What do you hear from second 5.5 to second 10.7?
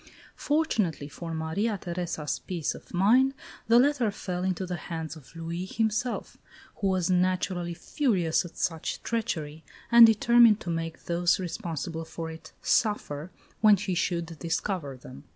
himself, who was naturally furious at such treachery and determined